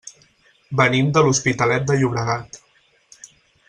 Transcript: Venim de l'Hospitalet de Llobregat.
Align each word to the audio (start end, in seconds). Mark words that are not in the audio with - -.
Venim 0.81 1.13
de 1.17 1.23
l'Hospitalet 1.27 1.87
de 1.93 2.01
Llobregat. 2.01 2.63